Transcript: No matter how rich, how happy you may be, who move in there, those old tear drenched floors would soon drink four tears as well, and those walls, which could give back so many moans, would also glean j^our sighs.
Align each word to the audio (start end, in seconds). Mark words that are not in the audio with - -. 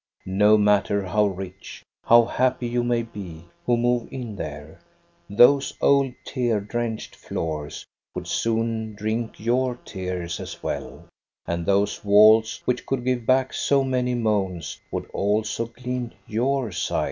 No 0.25 0.57
matter 0.57 1.05
how 1.05 1.27
rich, 1.27 1.83
how 2.03 2.25
happy 2.25 2.65
you 2.67 2.83
may 2.83 3.03
be, 3.03 3.45
who 3.67 3.77
move 3.77 4.07
in 4.11 4.35
there, 4.35 4.79
those 5.29 5.75
old 5.79 6.15
tear 6.25 6.59
drenched 6.59 7.15
floors 7.15 7.85
would 8.15 8.25
soon 8.25 8.95
drink 8.95 9.35
four 9.35 9.75
tears 9.85 10.39
as 10.39 10.63
well, 10.63 11.07
and 11.45 11.67
those 11.67 12.03
walls, 12.03 12.63
which 12.65 12.87
could 12.87 13.05
give 13.05 13.27
back 13.27 13.53
so 13.53 13.83
many 13.83 14.15
moans, 14.15 14.81
would 14.89 15.05
also 15.11 15.67
glean 15.67 16.11
j^our 16.27 16.73
sighs. 16.73 16.99